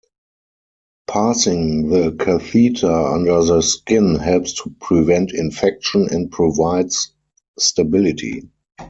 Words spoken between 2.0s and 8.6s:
catheter under the skin helps to prevent infection and provides stability.